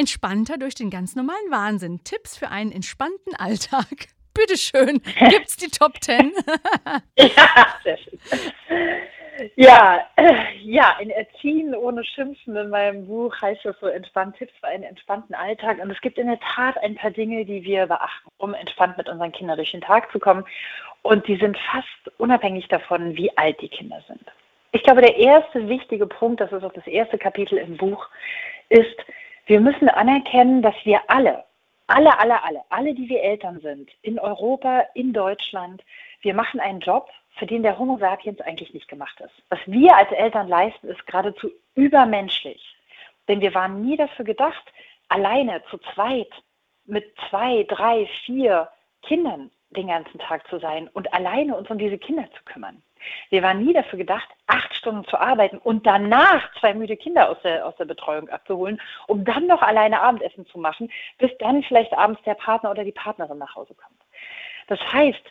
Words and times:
Entspannter 0.00 0.56
durch 0.56 0.74
den 0.74 0.88
ganz 0.88 1.14
normalen 1.14 1.50
Wahnsinn. 1.50 2.00
Tipps 2.04 2.34
für 2.34 2.48
einen 2.48 2.72
entspannten 2.72 3.36
Alltag. 3.36 4.08
Bitteschön, 4.34 5.02
gibt's 5.28 5.58
die 5.58 5.68
Top 5.68 6.00
Ten? 6.00 6.32
ja, 7.18 7.66
sehr 7.84 7.98
schön. 7.98 8.18
Ja, 9.56 10.00
äh, 10.16 10.56
ja, 10.62 10.96
in 11.00 11.10
Erziehen 11.10 11.74
ohne 11.74 12.02
Schimpfen 12.02 12.56
in 12.56 12.70
meinem 12.70 13.06
Buch 13.06 13.34
heißt 13.42 13.66
es 13.66 13.76
so 13.78 13.88
entspannt 13.88 14.36
Tipps 14.38 14.54
für 14.58 14.68
einen 14.68 14.84
entspannten 14.84 15.34
Alltag. 15.34 15.78
Und 15.82 15.90
es 15.90 16.00
gibt 16.00 16.16
in 16.16 16.28
der 16.28 16.40
Tat 16.40 16.78
ein 16.78 16.94
paar 16.94 17.10
Dinge, 17.10 17.44
die 17.44 17.62
wir 17.62 17.86
beachten, 17.86 18.30
um 18.38 18.54
entspannt 18.54 18.96
mit 18.96 19.06
unseren 19.06 19.32
Kindern 19.32 19.58
durch 19.58 19.72
den 19.72 19.82
Tag 19.82 20.10
zu 20.12 20.18
kommen. 20.18 20.46
Und 21.02 21.28
die 21.28 21.36
sind 21.36 21.58
fast 21.70 22.18
unabhängig 22.18 22.68
davon, 22.68 23.18
wie 23.18 23.36
alt 23.36 23.60
die 23.60 23.68
Kinder 23.68 24.02
sind. 24.08 24.24
Ich 24.72 24.82
glaube, 24.82 25.02
der 25.02 25.18
erste 25.18 25.68
wichtige 25.68 26.06
Punkt, 26.06 26.40
das 26.40 26.52
ist 26.52 26.64
auch 26.64 26.72
das 26.72 26.86
erste 26.86 27.18
Kapitel 27.18 27.58
im 27.58 27.76
Buch, 27.76 28.08
ist, 28.70 28.96
wir 29.50 29.58
müssen 29.58 29.88
anerkennen, 29.88 30.62
dass 30.62 30.76
wir 30.84 31.00
alle, 31.08 31.44
alle, 31.88 32.16
alle, 32.20 32.40
alle, 32.44 32.62
alle, 32.68 32.94
die 32.94 33.08
wir 33.08 33.20
Eltern 33.20 33.58
sind, 33.58 33.90
in 34.02 34.20
Europa, 34.20 34.86
in 34.94 35.12
Deutschland, 35.12 35.82
wir 36.20 36.34
machen 36.34 36.60
einen 36.60 36.78
Job, 36.78 37.08
für 37.36 37.46
den 37.46 37.64
der 37.64 37.76
Homo 37.76 37.98
sapiens 37.98 38.40
eigentlich 38.42 38.72
nicht 38.72 38.86
gemacht 38.86 39.20
ist. 39.20 39.34
Was 39.48 39.58
wir 39.66 39.96
als 39.96 40.12
Eltern 40.12 40.46
leisten, 40.46 40.86
ist 40.86 41.04
geradezu 41.04 41.50
übermenschlich. 41.74 42.76
Denn 43.26 43.40
wir 43.40 43.52
waren 43.52 43.82
nie 43.82 43.96
dafür 43.96 44.24
gedacht, 44.24 44.62
alleine 45.08 45.64
zu 45.68 45.78
zweit 45.94 46.30
mit 46.84 47.12
zwei, 47.28 47.64
drei, 47.64 48.08
vier 48.24 48.68
Kindern 49.02 49.50
den 49.70 49.88
ganzen 49.88 50.20
Tag 50.20 50.46
zu 50.46 50.60
sein 50.60 50.86
und 50.92 51.12
alleine 51.12 51.56
uns 51.56 51.68
um 51.70 51.78
diese 51.78 51.98
Kinder 51.98 52.28
zu 52.38 52.44
kümmern. 52.44 52.80
Wir 53.30 53.42
waren 53.42 53.64
nie 53.64 53.72
dafür 53.72 53.98
gedacht, 53.98 54.28
acht 54.46 54.74
Stunden 54.74 55.04
zu 55.04 55.18
arbeiten 55.18 55.58
und 55.58 55.86
danach 55.86 56.52
zwei 56.58 56.74
müde 56.74 56.96
Kinder 56.96 57.30
aus 57.30 57.38
der, 57.42 57.66
aus 57.66 57.76
der 57.76 57.84
Betreuung 57.84 58.28
abzuholen, 58.28 58.80
um 59.06 59.24
dann 59.24 59.46
noch 59.46 59.62
alleine 59.62 60.00
Abendessen 60.00 60.46
zu 60.46 60.58
machen, 60.58 60.90
bis 61.18 61.30
dann 61.38 61.62
vielleicht 61.62 61.92
abends 61.92 62.22
der 62.22 62.34
Partner 62.34 62.70
oder 62.70 62.84
die 62.84 62.92
Partnerin 62.92 63.38
nach 63.38 63.54
Hause 63.54 63.74
kommt. 63.74 64.00
Das 64.66 64.80
heißt, 64.92 65.22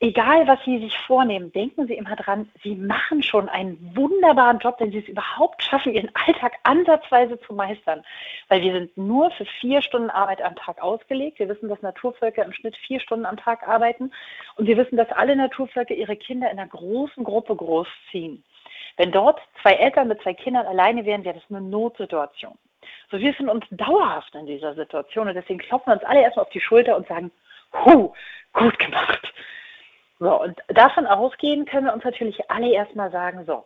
egal 0.00 0.46
was 0.46 0.58
Sie 0.64 0.78
sich 0.78 0.96
vornehmen, 0.98 1.52
denken 1.52 1.86
Sie 1.86 1.94
immer 1.94 2.16
dran, 2.16 2.50
Sie 2.62 2.74
machen 2.74 3.22
schon 3.22 3.48
einen 3.48 3.96
wunderbaren 3.96 4.58
Job, 4.58 4.76
wenn 4.78 4.90
Sie 4.90 4.98
es 4.98 5.08
überhaupt 5.08 5.62
schaffen, 5.62 5.94
Ihren 5.94 6.10
Alltag 6.14 6.54
ansatzweise 6.62 7.40
zu 7.40 7.54
meistern. 7.54 8.04
Weil 8.48 8.62
wir 8.62 8.72
sind 8.72 8.96
nur 8.96 9.30
für 9.32 9.44
vier 9.60 9.82
Stunden 9.82 10.10
Arbeit 10.10 10.42
am 10.42 10.56
Tag 10.56 10.80
ausgelegt. 10.80 11.38
Wir 11.38 11.48
wissen, 11.48 11.68
dass 11.68 11.82
Naturvölker 11.82 12.44
im 12.44 12.52
Schnitt 12.52 12.76
vier 12.76 13.00
Stunden 13.00 13.26
am 13.26 13.36
Tag 13.36 13.66
arbeiten. 13.66 14.12
Und 14.56 14.66
wir 14.66 14.76
wissen, 14.76 14.96
dass 14.96 15.10
alle 15.12 15.36
Naturvölker 15.36 15.94
ihre 15.94 16.16
Kinder 16.16 16.50
in 16.50 16.58
einer 16.58 16.68
großen 16.68 17.24
Gruppe 17.24 17.56
großziehen. 17.56 18.44
Wenn 18.96 19.12
dort 19.12 19.40
zwei 19.62 19.72
Eltern 19.72 20.08
mit 20.08 20.20
zwei 20.22 20.34
Kindern 20.34 20.66
alleine 20.66 21.04
wären, 21.04 21.24
wäre 21.24 21.36
das 21.36 21.50
eine 21.50 21.60
Notsituation. 21.60 22.58
So, 23.10 23.18
wir 23.18 23.32
sind 23.34 23.48
uns 23.48 23.64
dauerhaft 23.70 24.34
in 24.34 24.46
dieser 24.46 24.74
Situation 24.74 25.28
und 25.28 25.34
deswegen 25.34 25.60
klopfen 25.60 25.90
wir 25.90 25.94
uns 25.94 26.04
alle 26.04 26.22
erstmal 26.22 26.44
auf 26.44 26.52
die 26.52 26.60
Schulter 26.60 26.96
und 26.96 27.06
sagen, 27.08 27.30
Huh, 27.72 28.12
gut 28.52 28.78
gemacht. 28.78 29.32
So, 30.18 30.40
und 30.40 30.58
davon 30.68 31.06
ausgehen 31.06 31.64
können 31.64 31.86
wir 31.86 31.94
uns 31.94 32.04
natürlich 32.04 32.50
alle 32.50 32.72
erstmal 32.72 33.10
sagen, 33.10 33.44
so, 33.46 33.64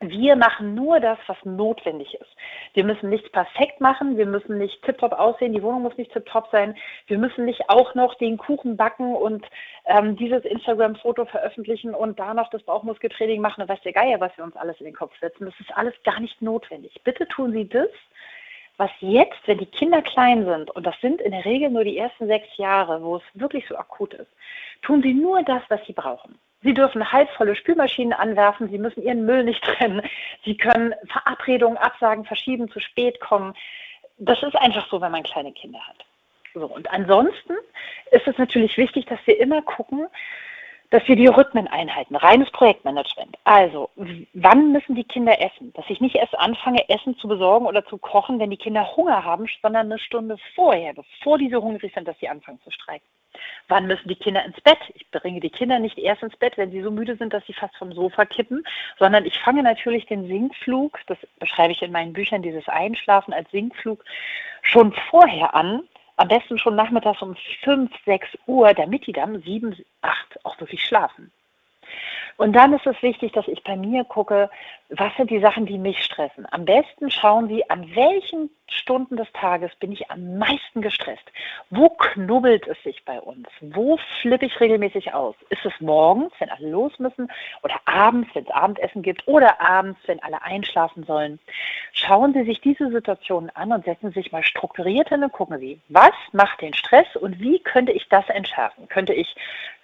wir 0.00 0.36
machen 0.36 0.74
nur 0.74 0.98
das, 1.00 1.18
was 1.26 1.36
notwendig 1.44 2.14
ist. 2.14 2.36
Wir 2.74 2.84
müssen 2.84 3.10
nichts 3.10 3.30
perfekt 3.30 3.80
machen, 3.80 4.16
wir 4.16 4.26
müssen 4.26 4.58
nicht 4.58 4.82
tiptop 4.82 5.12
aussehen, 5.12 5.52
die 5.52 5.62
Wohnung 5.62 5.82
muss 5.82 5.96
nicht 5.96 6.12
tiptop 6.12 6.48
sein, 6.50 6.76
wir 7.06 7.18
müssen 7.18 7.44
nicht 7.44 7.68
auch 7.68 7.94
noch 7.94 8.14
den 8.16 8.36
Kuchen 8.36 8.76
backen 8.76 9.14
und 9.14 9.46
ähm, 9.86 10.16
dieses 10.16 10.44
Instagram-Foto 10.44 11.26
veröffentlichen 11.26 11.94
und 11.94 12.18
da 12.18 12.34
noch 12.34 12.50
das 12.50 12.62
Bauchmuskeltraining 12.64 13.40
machen 13.40 13.62
und 13.62 13.68
weiß 13.68 13.80
der 13.82 13.92
Geier, 13.92 14.20
was 14.20 14.36
wir 14.36 14.44
uns 14.44 14.56
alles 14.56 14.78
in 14.80 14.86
den 14.86 14.94
Kopf 14.94 15.12
setzen. 15.20 15.46
Das 15.46 15.60
ist 15.60 15.74
alles 15.76 15.94
gar 16.02 16.20
nicht 16.20 16.42
notwendig. 16.42 17.00
Bitte 17.04 17.28
tun 17.28 17.52
Sie 17.52 17.68
das, 17.68 17.88
was 18.76 18.90
jetzt, 19.00 19.38
wenn 19.46 19.58
die 19.58 19.66
Kinder 19.66 20.02
klein 20.02 20.44
sind, 20.44 20.70
und 20.70 20.84
das 20.84 20.98
sind 21.00 21.20
in 21.20 21.32
der 21.32 21.44
Regel 21.44 21.70
nur 21.70 21.84
die 21.84 21.98
ersten 21.98 22.26
sechs 22.26 22.56
Jahre, 22.56 23.02
wo 23.02 23.16
es 23.16 23.22
wirklich 23.34 23.66
so 23.68 23.76
akut 23.76 24.14
ist, 24.14 24.30
tun 24.82 25.02
sie 25.02 25.14
nur 25.14 25.42
das, 25.42 25.62
was 25.68 25.84
sie 25.86 25.92
brauchen. 25.92 26.38
Sie 26.62 26.74
dürfen 26.74 27.12
halbvolle 27.12 27.54
Spülmaschinen 27.54 28.12
anwerfen, 28.12 28.70
sie 28.70 28.78
müssen 28.78 29.02
ihren 29.02 29.26
Müll 29.26 29.44
nicht 29.44 29.62
trennen, 29.64 30.02
sie 30.44 30.56
können 30.56 30.94
Verabredungen 31.06 31.76
absagen, 31.78 32.24
verschieben, 32.24 32.70
zu 32.70 32.80
spät 32.80 33.20
kommen. 33.20 33.54
Das 34.18 34.42
ist 34.42 34.56
einfach 34.56 34.88
so, 34.88 35.00
wenn 35.00 35.12
man 35.12 35.22
kleine 35.22 35.52
Kinder 35.52 35.80
hat. 35.86 36.04
So, 36.54 36.66
und 36.66 36.90
ansonsten 36.90 37.54
ist 38.12 38.26
es 38.26 38.38
natürlich 38.38 38.76
wichtig, 38.76 39.06
dass 39.06 39.18
wir 39.26 39.38
immer 39.40 39.60
gucken, 39.62 40.06
dass 40.94 41.08
wir 41.08 41.16
die 41.16 41.26
Rhythmen 41.26 41.66
einhalten. 41.66 42.14
Reines 42.14 42.48
Projektmanagement. 42.52 43.36
Also, 43.42 43.90
wann 44.32 44.70
müssen 44.70 44.94
die 44.94 45.02
Kinder 45.02 45.40
essen? 45.40 45.72
Dass 45.72 45.84
ich 45.88 46.00
nicht 46.00 46.14
erst 46.14 46.38
anfange, 46.38 46.88
Essen 46.88 47.16
zu 47.18 47.26
besorgen 47.26 47.66
oder 47.66 47.84
zu 47.84 47.98
kochen, 47.98 48.38
wenn 48.38 48.50
die 48.50 48.56
Kinder 48.56 48.96
Hunger 48.96 49.24
haben, 49.24 49.46
sondern 49.60 49.86
eine 49.86 49.98
Stunde 49.98 50.36
vorher, 50.54 50.94
bevor 50.94 51.36
die 51.38 51.50
so 51.50 51.60
hungrig 51.60 51.92
sind, 51.94 52.06
dass 52.06 52.16
sie 52.20 52.28
anfangen 52.28 52.60
zu 52.62 52.70
streiken. 52.70 53.08
Wann 53.66 53.88
müssen 53.88 54.06
die 54.06 54.14
Kinder 54.14 54.44
ins 54.44 54.60
Bett? 54.60 54.78
Ich 54.94 55.10
bringe 55.10 55.40
die 55.40 55.50
Kinder 55.50 55.80
nicht 55.80 55.98
erst 55.98 56.22
ins 56.22 56.36
Bett, 56.36 56.56
wenn 56.58 56.70
sie 56.70 56.82
so 56.82 56.92
müde 56.92 57.16
sind, 57.16 57.32
dass 57.32 57.44
sie 57.46 57.54
fast 57.54 57.74
vom 57.76 57.92
Sofa 57.92 58.24
kippen, 58.24 58.62
sondern 59.00 59.26
ich 59.26 59.36
fange 59.40 59.64
natürlich 59.64 60.06
den 60.06 60.28
Sinkflug, 60.28 61.00
das 61.08 61.18
beschreibe 61.40 61.72
ich 61.72 61.82
in 61.82 61.90
meinen 61.90 62.12
Büchern, 62.12 62.42
dieses 62.42 62.68
Einschlafen 62.68 63.34
als 63.34 63.50
Sinkflug, 63.50 64.04
schon 64.62 64.92
vorher 65.10 65.56
an, 65.56 65.82
am 66.16 66.28
besten 66.28 66.58
schon 66.58 66.76
nachmittags 66.76 67.22
um 67.22 67.36
5, 67.62 67.90
6 68.04 68.28
Uhr, 68.46 68.72
damit 68.74 69.06
die 69.06 69.12
dann 69.12 69.42
7, 69.42 69.76
8 70.02 70.44
auch 70.44 70.58
wirklich 70.60 70.84
schlafen. 70.84 71.32
Und 72.36 72.54
dann 72.54 72.72
ist 72.72 72.86
es 72.86 73.00
wichtig, 73.02 73.32
dass 73.32 73.46
ich 73.48 73.62
bei 73.62 73.76
mir 73.76 74.04
gucke, 74.04 74.50
was 74.90 75.14
sind 75.16 75.30
die 75.30 75.40
Sachen, 75.40 75.66
die 75.66 75.78
mich 75.78 76.02
stressen. 76.04 76.46
Am 76.50 76.64
besten 76.64 77.10
schauen 77.10 77.48
Sie, 77.48 77.68
an 77.70 77.94
welchen 77.94 78.50
Stunden 78.66 79.16
des 79.16 79.30
Tages 79.32 79.74
bin 79.76 79.92
ich 79.92 80.10
am 80.10 80.38
meisten 80.38 80.82
gestresst. 80.82 81.24
Wo 81.70 81.90
knubbelt 81.90 82.66
es 82.66 82.82
sich 82.82 83.04
bei 83.04 83.20
uns? 83.20 83.46
Wo 83.60 83.98
flippe 84.20 84.46
ich 84.46 84.60
regelmäßig 84.60 85.12
aus? 85.14 85.34
Ist 85.50 85.64
es 85.64 85.72
morgens, 85.80 86.32
wenn 86.38 86.50
alle 86.50 86.68
los 86.68 86.98
müssen, 86.98 87.30
oder 87.62 87.80
abends, 87.84 88.28
wenn 88.34 88.44
es 88.44 88.50
Abendessen 88.50 89.02
gibt, 89.02 89.26
oder 89.28 89.60
abends, 89.60 90.00
wenn 90.06 90.22
alle 90.22 90.42
einschlafen 90.42 91.04
sollen? 91.04 91.38
Schauen 91.92 92.32
Sie 92.32 92.44
sich 92.44 92.60
diese 92.60 92.90
Situationen 92.90 93.50
an 93.50 93.72
und 93.72 93.84
setzen 93.84 94.08
Sie 94.08 94.20
sich 94.20 94.32
mal 94.32 94.44
strukturiert 94.44 95.08
hin 95.08 95.22
und 95.22 95.32
gucken 95.32 95.58
Sie, 95.58 95.80
was 95.88 96.14
macht 96.32 96.60
den 96.60 96.74
Stress 96.74 97.16
und 97.16 97.38
wie 97.40 97.58
könnte 97.60 97.92
ich 97.92 98.08
das 98.08 98.28
entschärfen? 98.28 98.88
Könnte 98.88 99.12
ich 99.12 99.34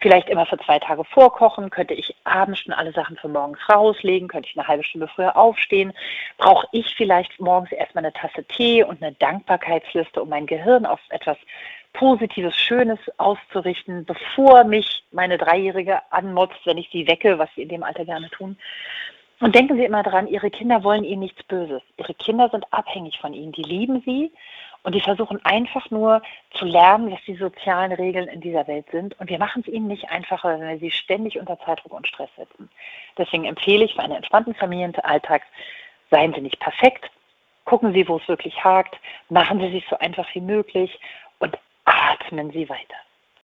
vielleicht 0.00 0.28
immer 0.28 0.46
für 0.46 0.58
zwei 0.58 0.78
Tage 0.78 1.04
vorkochen? 1.04 1.70
Könnte 1.70 1.94
ich 1.94 2.14
abends 2.24 2.60
schon 2.60 2.72
alle 2.72 2.92
Sachen 2.92 3.16
für 3.16 3.28
morgens 3.28 3.58
rauslegen? 3.68 4.28
Könnte 4.28 4.48
ich 4.48 4.58
eine 4.58 4.66
halbe 4.66 4.84
Stunde 4.84 5.08
früher 5.08 5.36
aufstehen? 5.36 5.92
Brauche 6.38 6.66
ich 6.72 6.94
vielleicht 6.96 7.38
morgens 7.40 7.72
erstmal 7.72 8.04
eine 8.04 8.12
Tasse 8.12 8.44
Tee 8.44 8.82
und 8.82 9.02
eine 9.02 9.12
Dankbarkeitsliste, 9.12 10.22
um 10.22 10.28
mein 10.28 10.46
Gehirn 10.46 10.86
auf 10.86 11.00
etwas 11.10 11.36
Positives, 11.92 12.56
Schönes 12.56 12.98
auszurichten, 13.16 14.04
bevor 14.04 14.64
mich 14.64 15.02
meine 15.10 15.38
Dreijährige 15.38 16.00
anmotzt, 16.10 16.64
wenn 16.64 16.78
ich 16.78 16.88
sie 16.90 17.08
wecke, 17.08 17.38
was 17.38 17.48
sie 17.54 17.62
in 17.62 17.68
dem 17.68 17.82
Alter 17.82 18.04
gerne 18.04 18.30
tun? 18.30 18.56
Und 19.40 19.54
denken 19.54 19.76
Sie 19.76 19.84
immer 19.84 20.02
dran, 20.02 20.26
Ihre 20.26 20.50
Kinder 20.50 20.84
wollen 20.84 21.04
Ihnen 21.04 21.20
nichts 21.20 21.42
Böses. 21.44 21.82
Ihre 21.96 22.14
Kinder 22.14 22.50
sind 22.50 22.64
abhängig 22.72 23.18
von 23.18 23.32
Ihnen. 23.32 23.52
Die 23.52 23.62
lieben 23.62 24.02
Sie 24.04 24.32
und 24.82 24.94
die 24.94 25.00
versuchen 25.00 25.44
einfach 25.44 25.90
nur 25.90 26.22
zu 26.54 26.64
lernen, 26.64 27.10
was 27.10 27.20
die 27.26 27.36
sozialen 27.36 27.92
Regeln 27.92 28.28
in 28.28 28.40
dieser 28.40 28.66
Welt 28.66 28.86
sind. 28.90 29.18
Und 29.18 29.28
wir 29.28 29.38
machen 29.38 29.62
es 29.66 29.72
ihnen 29.72 29.88
nicht 29.88 30.10
einfacher, 30.10 30.58
wenn 30.58 30.68
wir 30.68 30.78
sie 30.78 30.90
ständig 30.90 31.38
unter 31.38 31.58
Zeitdruck 31.60 31.92
und 31.92 32.06
Stress 32.06 32.30
setzen. 32.36 32.70
Deswegen 33.18 33.44
empfehle 33.44 33.84
ich 33.84 33.94
für 33.94 34.02
einen 34.02 34.16
entspannten 34.16 34.54
Familienalltag, 34.54 35.42
seien 36.10 36.32
Sie 36.34 36.40
nicht 36.40 36.58
perfekt, 36.60 37.10
gucken 37.64 37.92
Sie, 37.92 38.08
wo 38.08 38.16
es 38.16 38.28
wirklich 38.28 38.64
hakt, 38.64 38.98
machen 39.28 39.60
Sie 39.60 39.70
sich 39.70 39.86
so 39.88 39.98
einfach 39.98 40.26
wie 40.34 40.40
möglich 40.40 40.98
und 41.38 41.56
atmen 41.84 42.50
Sie 42.50 42.68
weiter. 42.68 42.96